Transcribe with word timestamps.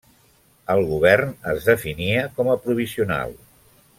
El 0.75 0.79
govern 0.93 1.35
es 1.51 1.69
definia 1.71 2.25
com 2.39 2.51
a 2.53 2.57
'provisional'. 2.65 3.37